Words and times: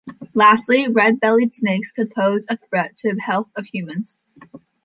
Lastly, 0.33 0.87
red-bellied 0.87 1.53
snakes 1.53 1.91
could 1.91 2.09
pose 2.11 2.47
a 2.49 2.57
threat 2.57 2.97
to 2.97 3.13
the 3.13 3.21
health 3.21 3.49
of 3.55 3.67
humans. 3.67 4.17